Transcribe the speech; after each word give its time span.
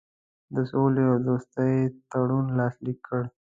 د 0.53 0.55
سولي 0.71 1.03
او 1.11 1.17
دوستي 1.27 1.73
تړون 2.11 2.45
لاسلیک 2.59 2.99
کړ. 3.07 3.23